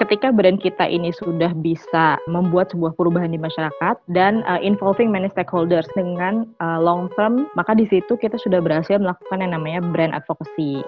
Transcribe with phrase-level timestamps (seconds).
[0.00, 5.28] ketika brand kita ini sudah bisa membuat sebuah perubahan di masyarakat dan uh, involving many
[5.36, 10.16] stakeholders dengan uh, long term, maka di situ kita sudah berhasil melakukan yang namanya brand
[10.16, 10.80] advocacy.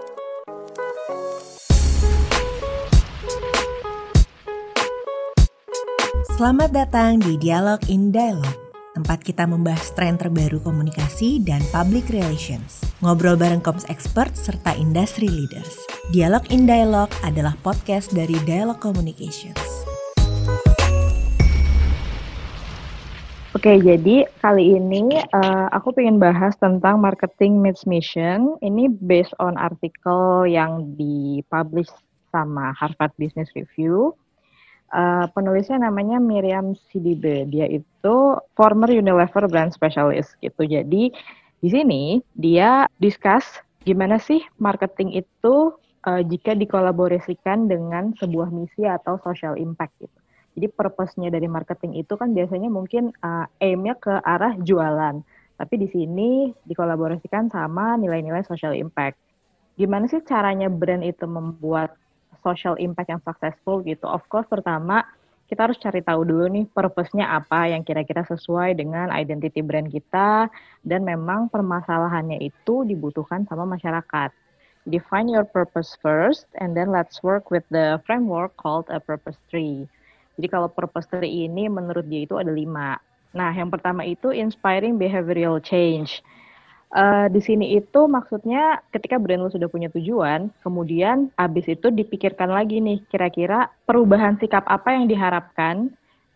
[6.40, 8.56] Selamat datang di Dialog in Dialog,
[8.92, 12.84] tempat kita membahas tren terbaru komunikasi dan public relations.
[13.00, 15.80] Ngobrol bareng Koms Expert serta industry leaders.
[16.12, 19.60] Dialog in Dialog adalah podcast dari Dialog Communications.
[23.52, 28.56] Oke, jadi kali ini uh, aku pengen bahas tentang marketing meets mission.
[28.64, 31.92] Ini based on artikel yang dipublish
[32.32, 34.16] sama Harvard Business Review.
[34.92, 37.48] Uh, penulisnya namanya Miriam Sidibe.
[37.48, 38.16] Dia itu
[38.52, 40.68] former Unilever brand specialist gitu.
[40.68, 41.08] Jadi
[41.64, 45.72] di sini dia discuss gimana sih marketing itu
[46.04, 50.18] uh, jika dikolaborasikan dengan sebuah misi atau social impact gitu.
[50.60, 55.24] Jadi purpose-nya dari marketing itu kan biasanya mungkin uh, aim-nya ke arah jualan.
[55.56, 59.16] Tapi di sini dikolaborasikan sama nilai-nilai social impact.
[59.80, 61.96] Gimana sih caranya brand itu membuat
[62.44, 64.04] social impact yang successful gitu?
[64.04, 65.06] Of course pertama
[65.48, 70.48] kita harus cari tahu dulu nih purpose-nya apa yang kira-kira sesuai dengan identity brand kita
[70.82, 74.32] dan memang permasalahannya itu dibutuhkan sama masyarakat
[74.86, 79.86] define your purpose first, and then let's work with the framework called a purpose tree.
[80.38, 82.98] Jadi kalau purpose tree ini menurut dia itu ada lima.
[83.32, 86.20] Nah, yang pertama itu inspiring behavioral change.
[86.92, 92.52] Uh, di sini itu maksudnya ketika brand lo sudah punya tujuan, kemudian abis itu dipikirkan
[92.52, 95.88] lagi nih, kira-kira perubahan sikap apa yang diharapkan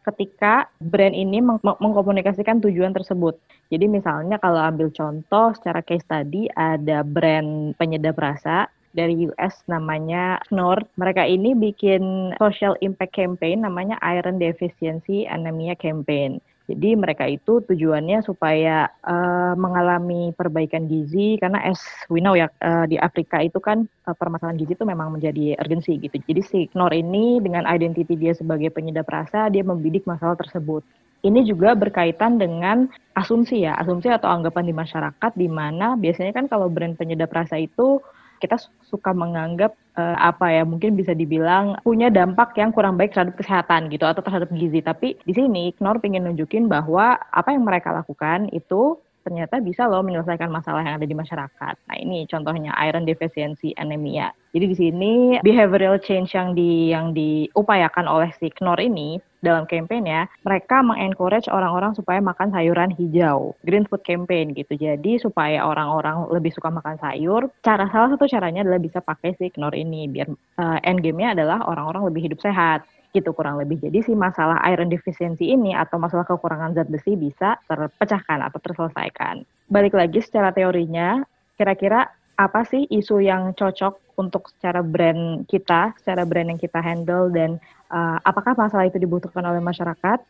[0.06, 3.36] ketika brand ini meng mengkomunikasikan tujuan tersebut.
[3.68, 10.40] Jadi misalnya kalau ambil contoh secara case tadi ada brand penyedap rasa dari US namanya
[10.48, 10.88] Knorr.
[10.96, 16.40] Mereka ini bikin social impact campaign namanya Iron Deficiency Anemia Campaign.
[16.66, 21.78] Jadi mereka itu tujuannya supaya uh, mengalami perbaikan gizi karena as
[22.10, 25.94] we know ya uh, di Afrika itu kan uh, permasalahan gizi itu memang menjadi urgensi
[26.02, 26.18] gitu.
[26.26, 30.82] Jadi si Knorr ini dengan identiti dia sebagai penyedap rasa dia membidik masalah tersebut.
[31.22, 36.46] Ini juga berkaitan dengan asumsi ya, asumsi atau anggapan di masyarakat di mana biasanya kan
[36.50, 38.02] kalau brand penyedap rasa itu
[38.38, 43.36] kita suka menganggap uh, apa ya mungkin bisa dibilang punya dampak yang kurang baik terhadap
[43.40, 44.80] kesehatan gitu atau terhadap gizi.
[44.84, 50.06] Tapi di sini Knorr ingin nunjukin bahwa apa yang mereka lakukan itu ternyata bisa loh
[50.06, 51.74] menyelesaikan masalah yang ada di masyarakat.
[51.90, 54.30] Nah ini contohnya iron deficiency anemia.
[54.54, 60.08] Jadi di sini behavioral change yang di yang diupayakan oleh si Knorr ini dalam campaign
[60.08, 64.74] ya, mereka mengencourage orang-orang supaya makan sayuran hijau, green food campaign gitu.
[64.78, 69.52] Jadi supaya orang-orang lebih suka makan sayur, cara salah satu caranya adalah bisa pakai si
[69.52, 72.86] Knorr ini biar uh, end game-nya adalah orang-orang lebih hidup sehat
[73.16, 73.80] gitu kurang lebih.
[73.80, 79.48] Jadi si masalah iron deficiency ini atau masalah kekurangan zat besi bisa terpecahkan atau terselesaikan.
[79.72, 81.24] Balik lagi secara teorinya,
[81.56, 87.32] kira-kira apa sih isu yang cocok untuk secara brand kita, secara brand yang kita handle
[87.32, 87.56] dan
[87.88, 90.20] uh, apakah masalah itu dibutuhkan oleh masyarakat?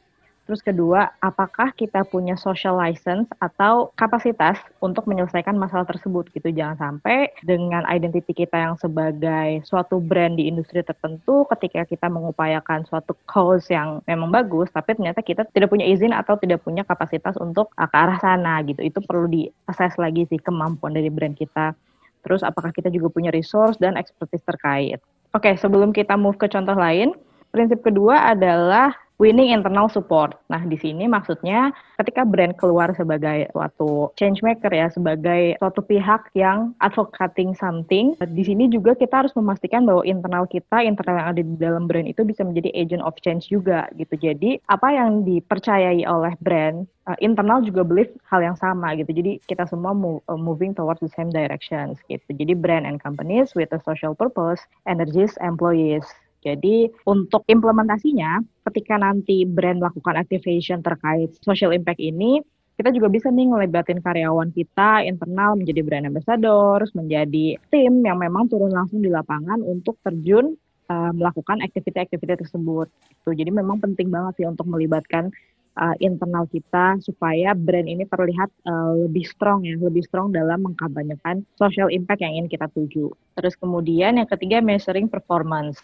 [0.47, 6.55] Terus kedua, apakah kita punya social license atau kapasitas untuk menyelesaikan masalah tersebut gitu.
[6.55, 12.87] Jangan sampai dengan identiti kita yang sebagai suatu brand di industri tertentu ketika kita mengupayakan
[12.87, 17.35] suatu cause yang memang bagus, tapi ternyata kita tidak punya izin atau tidak punya kapasitas
[17.43, 18.87] untuk ke arah sana gitu.
[18.87, 21.75] Itu perlu di-assess lagi sih kemampuan dari brand kita.
[22.23, 25.03] Terus apakah kita juga punya resource dan expertise terkait.
[25.35, 27.11] Oke, sebelum kita move ke contoh lain,
[27.51, 30.37] prinsip kedua adalah winning internal support.
[30.53, 36.29] Nah, di sini maksudnya ketika brand keluar sebagai suatu change maker ya, sebagai suatu pihak
[36.37, 41.43] yang advocating something, di sini juga kita harus memastikan bahwa internal kita, internal yang ada
[41.43, 44.15] di dalam brand itu bisa menjadi agent of change juga gitu.
[44.21, 49.17] Jadi, apa yang dipercayai oleh brand, uh, internal juga believe hal yang sama gitu.
[49.17, 52.29] Jadi, kita semua uh, moving towards the same directions gitu.
[52.37, 56.05] Jadi, brand and companies with a social purpose energies employees
[56.47, 58.39] jadi untuk implementasinya,
[58.71, 62.39] ketika nanti brand melakukan activation terkait social impact ini,
[62.79, 68.47] kita juga bisa nih ngelibatin karyawan kita internal menjadi brand ambassadors, menjadi tim yang memang
[68.47, 70.55] turun langsung di lapangan untuk terjun
[70.93, 72.87] uh, melakukan aktiviti-aktiviti tersebut.
[73.25, 75.33] Itu jadi memang penting banget sih untuk melibatkan
[75.81, 81.49] uh, internal kita supaya brand ini terlihat uh, lebih strong ya, lebih strong dalam mengkampanyekan
[81.57, 83.09] social impact yang ingin kita tuju.
[83.41, 85.81] Terus kemudian yang ketiga measuring performance.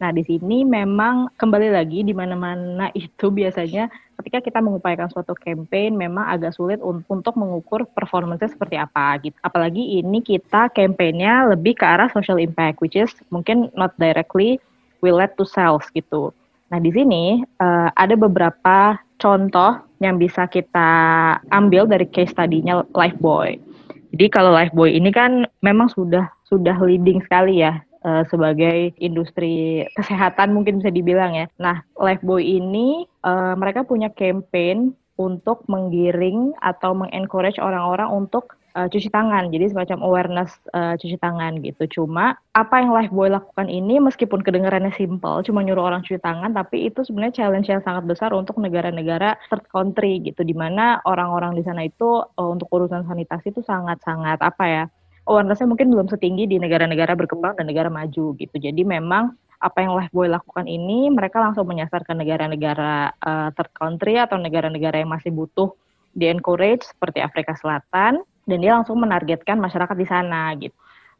[0.00, 5.96] Nah, di sini memang kembali lagi di mana-mana itu biasanya ketika kita mengupayakan suatu campaign
[5.96, 9.36] memang agak sulit un untuk mengukur performance seperti apa gitu.
[9.44, 14.56] Apalagi ini kita campaignnya lebih ke arah social impact which is mungkin not directly
[15.04, 16.32] will lead to sales gitu.
[16.72, 20.88] Nah di sini uh, ada beberapa contoh yang bisa kita
[21.52, 23.60] ambil dari case study-nya Lifebuoy.
[24.16, 30.52] Jadi kalau Lifebuoy ini kan memang sudah sudah leading sekali ya uh, sebagai industri kesehatan
[30.52, 31.46] mungkin bisa dibilang ya.
[31.60, 39.12] Nah, Lifebuoy ini uh, mereka punya campaign untuk menggiring atau mengencourage orang-orang untuk uh, cuci
[39.12, 39.52] tangan.
[39.52, 41.84] Jadi semacam awareness uh, cuci tangan gitu.
[42.00, 46.88] Cuma apa yang Lifebuoy lakukan ini meskipun kedengarannya simple, cuma nyuruh orang cuci tangan, tapi
[46.88, 51.62] itu sebenarnya challenge yang sangat besar untuk negara-negara third country gitu, di mana orang-orang di
[51.68, 54.84] sana itu uh, untuk urusan sanitasi itu sangat-sangat apa ya?
[55.30, 58.56] Awarenessnya mungkin belum setinggi di negara-negara berkembang dan negara maju gitu.
[58.58, 59.30] Jadi memang
[59.62, 64.98] apa yang Lifebuoy lakukan ini mereka langsung menyasar ke negara-negara uh, third country atau negara-negara
[64.98, 65.70] yang masih butuh
[66.10, 70.74] di encourage seperti Afrika Selatan dan dia langsung menargetkan masyarakat di sana gitu.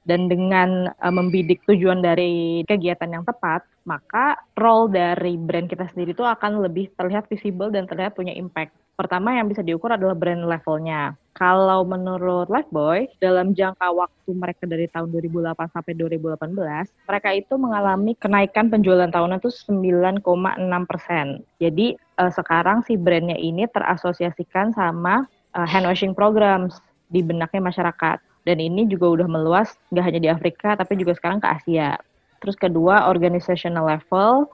[0.04, 6.16] Dan dengan uh, membidik tujuan dari kegiatan yang tepat, maka role dari brand kita sendiri
[6.16, 8.72] itu akan lebih terlihat visible dan terlihat punya impact.
[9.00, 11.16] Pertama yang bisa diukur adalah brand levelnya.
[11.32, 18.12] Kalau menurut Lifeboy, dalam jangka waktu mereka dari tahun 2008 sampai 2018, mereka itu mengalami
[18.20, 20.20] kenaikan penjualan tahunan itu 9,6
[20.84, 21.40] persen.
[21.56, 25.24] Jadi uh, sekarang si brandnya ini terasosiasikan sama
[25.56, 26.76] uh, hand washing programs
[27.08, 28.20] di benaknya masyarakat.
[28.44, 32.00] Dan ini juga udah meluas nggak hanya di Afrika tapi juga sekarang ke Asia.
[32.40, 34.48] Terus kedua organizational level.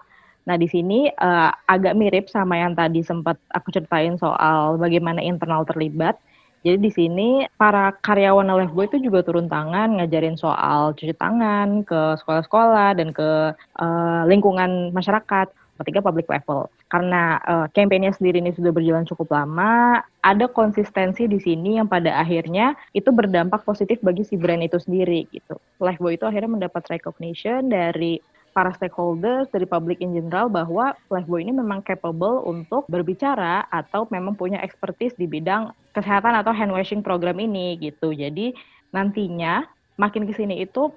[0.47, 5.63] Nah di sini uh, agak mirip sama yang tadi sempat aku ceritain soal bagaimana internal
[5.67, 6.19] terlibat.
[6.67, 12.19] Jadi di sini para karyawan Lifeboy itu juga turun tangan ngajarin soal cuci tangan ke
[12.19, 15.47] sekolah-sekolah dan ke uh, lingkungan masyarakat
[15.83, 16.69] ketiga public level.
[16.89, 22.17] Karena uh, kampanye sendiri ini sudah berjalan cukup lama, ada konsistensi di sini yang pada
[22.19, 25.61] akhirnya itu berdampak positif bagi si brand itu sendiri gitu.
[25.79, 28.19] Lifeboy itu akhirnya mendapat recognition dari
[28.57, 34.33] para stakeholders dari public in general bahwa Lifeboy ini memang capable untuk berbicara atau memang
[34.33, 38.17] punya expertise di bidang kesehatan atau hand washing program ini gitu.
[38.17, 38.57] Jadi
[38.97, 39.69] nantinya
[40.01, 40.89] makin ke sini itu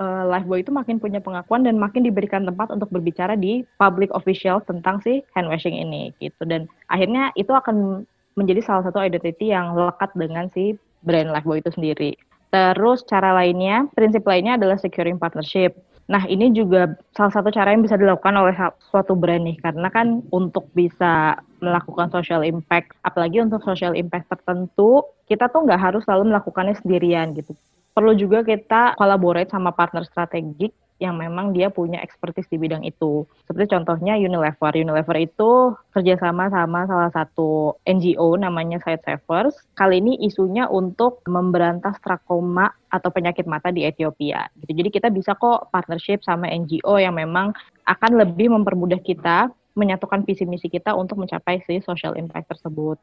[0.00, 4.64] uh, Lifebuoy itu makin punya pengakuan dan makin diberikan tempat untuk berbicara di public official
[4.64, 9.76] tentang si hand washing ini gitu dan akhirnya itu akan menjadi salah satu identity yang
[9.76, 10.74] lekat dengan si
[11.04, 12.10] brand Lifebuoy itu sendiri.
[12.50, 15.78] Terus cara lainnya, prinsip lainnya adalah securing partnership.
[16.10, 18.50] Nah, ini juga salah satu cara yang bisa dilakukan oleh
[18.90, 25.06] suatu brand nih, karena kan untuk bisa melakukan social impact, apalagi untuk social impact tertentu,
[25.30, 27.54] kita tuh nggak harus selalu melakukannya sendirian gitu
[27.92, 33.24] perlu juga kita collaborate sama partner strategik yang memang dia punya expertise di bidang itu.
[33.48, 34.76] Seperti contohnya Unilever.
[34.76, 39.56] Unilever itu kerjasama sama salah satu NGO namanya Side Savers.
[39.72, 44.46] Kali ini isunya untuk memberantas trakoma atau penyakit mata di Ethiopia.
[44.60, 44.76] Gitu.
[44.76, 47.56] Jadi kita bisa kok partnership sama NGO yang memang
[47.88, 53.00] akan lebih mempermudah kita menyatukan visi misi kita untuk mencapai si social impact tersebut.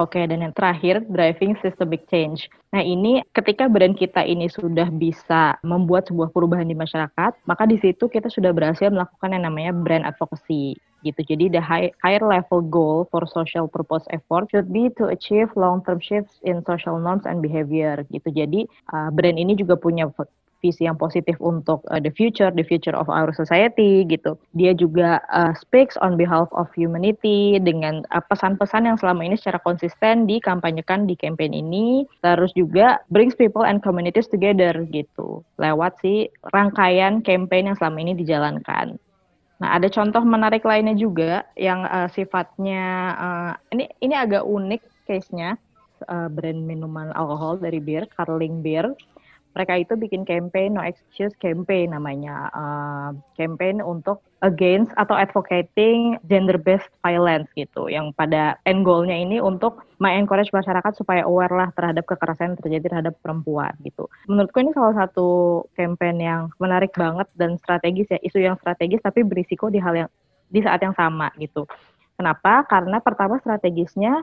[0.00, 2.48] Oke, dan yang terakhir, driving systemic change.
[2.72, 7.76] Nah, ini ketika brand kita ini sudah bisa membuat sebuah perubahan di masyarakat, maka di
[7.76, 11.20] situ kita sudah berhasil melakukan yang namanya brand advocacy gitu.
[11.20, 16.00] Jadi the high, higher level goal for social purpose effort should be to achieve long-term
[16.00, 18.32] shifts in social norms and behavior gitu.
[18.32, 18.64] Jadi
[18.96, 20.08] uh, brand ini juga punya
[20.60, 24.36] visi yang positif untuk uh, the future, the future of our society gitu.
[24.54, 29.58] Dia juga uh, speaks on behalf of humanity dengan uh, pesan-pesan yang selama ini secara
[29.64, 32.04] konsisten dikampanyekan di campaign ini.
[32.22, 38.12] Terus juga brings people and communities together gitu lewat si rangkaian campaign yang selama ini
[38.16, 38.96] dijalankan.
[39.60, 42.84] Nah, ada contoh menarik lainnya juga yang uh, sifatnya
[43.20, 45.60] uh, ini ini agak unik case-nya
[46.08, 48.88] uh, brand minuman alkohol dari beer, Carling Beer
[49.50, 52.48] mereka itu bikin campaign no excuse campaign namanya.
[52.54, 57.90] Uh, campaign untuk against atau advocating gender based violence gitu.
[57.90, 62.84] Yang pada end goalnya ini untuk mengencourage masyarakat supaya aware lah terhadap kekerasan yang terjadi
[62.94, 64.06] terhadap perempuan gitu.
[64.30, 69.26] Menurutku ini salah satu campaign yang menarik banget dan strategis ya isu yang strategis tapi
[69.26, 70.10] berisiko di hal yang
[70.50, 71.66] di saat yang sama gitu.
[72.14, 72.68] Kenapa?
[72.68, 74.20] Karena pertama strategisnya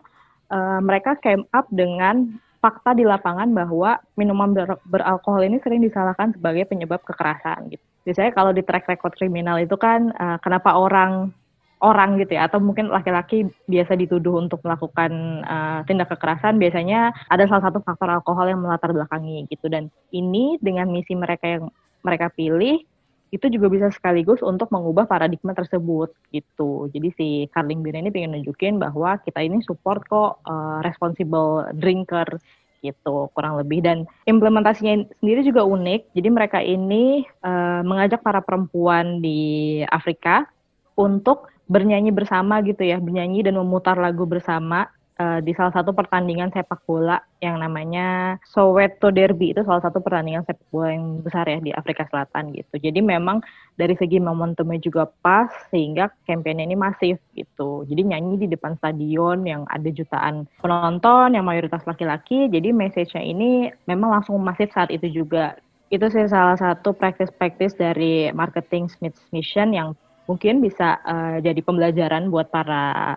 [0.53, 6.34] uh, mereka came up dengan fakta di lapangan bahwa minuman ber beralkohol ini sering disalahkan
[6.34, 7.84] sebagai penyebab kekerasan gitu.
[8.08, 11.32] Biasanya kalau di track record kriminal itu kan uh, kenapa orang
[11.78, 17.46] orang gitu ya atau mungkin laki-laki biasa dituduh untuk melakukan uh, tindak kekerasan biasanya ada
[17.46, 21.70] salah satu faktor alkohol yang melatar belakangi gitu dan ini dengan misi mereka yang
[22.02, 22.82] mereka pilih
[23.31, 26.88] itu juga bisa sekaligus untuk mengubah paradigma tersebut gitu.
[26.91, 32.39] Jadi si Carling Beer ini pengen nunjukin bahwa kita ini support kok uh, responsible drinker
[32.86, 36.13] gitu kurang lebih dan implementasinya sendiri juga unik.
[36.15, 40.48] Jadi mereka ini uh, mengajak para perempuan di Afrika
[40.96, 44.88] untuk bernyanyi bersama gitu ya, bernyanyi dan memutar lagu bersama
[45.19, 50.45] uh, di salah satu pertandingan sepak bola yang namanya Soweto Derby itu salah satu pertandingan
[50.45, 52.77] sepak bola yang besar ya di Afrika Selatan gitu.
[52.77, 53.41] Jadi memang
[53.77, 57.86] dari segi momentumnya juga pas sehingga kampanye ini masif gitu.
[57.86, 62.50] Jadi nyanyi di depan stadion yang ada jutaan penonton yang mayoritas laki-laki.
[62.50, 65.57] Jadi message-nya ini memang langsung masif saat itu juga.
[65.88, 69.95] Itu sih salah satu practice-practice dari marketing Smith Mission yang
[70.27, 73.15] mungkin bisa uh, jadi pembelajaran buat para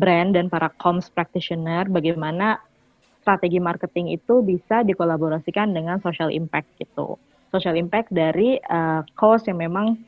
[0.00, 2.58] brand dan para comms practitioner bagaimana
[3.20, 7.20] strategi marketing itu bisa dikolaborasikan dengan social impact gitu.
[7.52, 10.00] Social impact dari uh, cause yang memang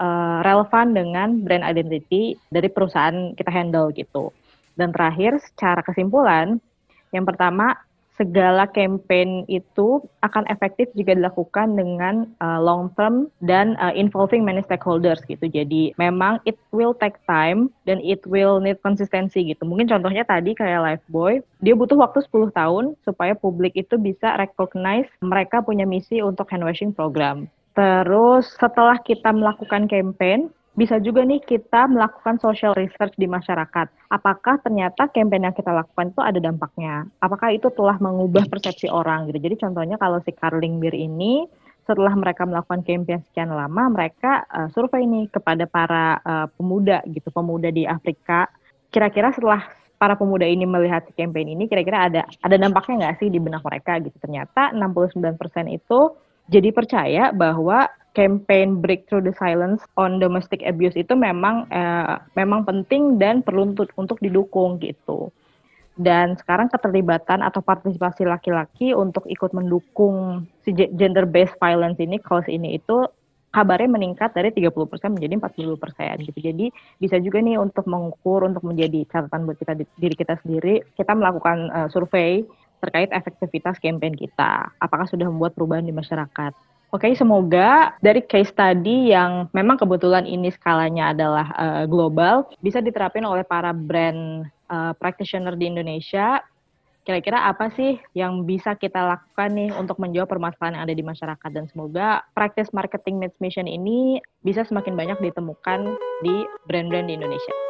[0.00, 4.32] uh, relevan dengan brand identity dari perusahaan kita handle gitu.
[4.78, 6.62] Dan terakhir, secara kesimpulan,
[7.10, 7.74] yang pertama
[8.18, 14.60] segala campaign itu akan efektif jika dilakukan dengan uh, long term dan uh, involving many
[14.66, 15.46] stakeholders gitu.
[15.46, 19.62] Jadi memang it will take time dan it will need konsistensi gitu.
[19.62, 25.06] Mungkin contohnya tadi kayak Lifeboy, dia butuh waktu 10 tahun supaya publik itu bisa recognize
[25.22, 27.46] mereka punya misi untuk hand washing program.
[27.78, 33.90] Terus setelah kita melakukan campaign, bisa juga nih kita melakukan social research di masyarakat.
[34.14, 37.02] Apakah ternyata campaign yang kita lakukan itu ada dampaknya?
[37.18, 39.42] Apakah itu telah mengubah persepsi orang gitu.
[39.42, 41.50] Jadi contohnya kalau si Carling Beer ini
[41.82, 47.26] setelah mereka melakukan campaign sekian lama, mereka uh, survei nih kepada para uh, pemuda gitu,
[47.34, 48.46] pemuda di Afrika.
[48.94, 49.66] Kira-kira setelah
[49.98, 53.66] para pemuda ini melihat si campaign ini, kira-kira ada ada dampaknya nggak sih di benak
[53.66, 54.14] mereka gitu?
[54.22, 55.26] Ternyata 69%
[55.74, 56.14] itu
[56.46, 63.20] jadi percaya bahwa campaign Breakthrough the Silence on Domestic Abuse itu memang eh, memang penting
[63.20, 65.32] dan perlu untuk, untuk didukung gitu.
[65.98, 72.46] Dan sekarang keterlibatan atau partisipasi laki-laki untuk ikut mendukung si gender based violence ini, cause
[72.46, 73.02] ini itu
[73.50, 74.78] kabarnya meningkat dari 30%
[75.18, 76.38] menjadi 40% gitu.
[76.38, 76.66] Jadi
[77.02, 81.66] bisa juga nih untuk mengukur, untuk menjadi catatan buat kita diri kita sendiri, kita melakukan
[81.74, 82.46] uh, survei
[82.78, 84.70] terkait efektivitas campaign kita.
[84.78, 86.67] Apakah sudah membuat perubahan di masyarakat?
[86.88, 92.80] Oke, okay, semoga dari case study yang memang kebetulan ini skalanya adalah uh, global bisa
[92.80, 96.40] diterapin oleh para brand uh, practitioner di Indonesia.
[97.04, 101.50] Kira-kira apa sih yang bisa kita lakukan nih untuk menjawab permasalahan yang ada di masyarakat
[101.52, 105.92] dan semoga practice marketing mission ini bisa semakin banyak ditemukan
[106.24, 107.67] di brand-brand di Indonesia.